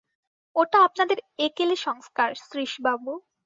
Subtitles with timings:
[0.55, 1.17] ওটা আপনাদের
[1.39, 3.11] একেলে সংস্কার শ্রীশবাবু।